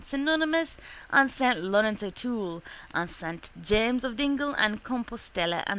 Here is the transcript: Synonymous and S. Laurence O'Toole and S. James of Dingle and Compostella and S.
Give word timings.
Synonymous 0.03 0.77
and 1.11 1.29
S. 1.29 1.39
Laurence 1.59 2.01
O'Toole 2.01 2.63
and 2.91 3.07
S. 3.07 3.23
James 3.61 4.03
of 4.03 4.17
Dingle 4.17 4.55
and 4.55 4.83
Compostella 4.83 5.57
and 5.59 5.67
S. 5.69 5.69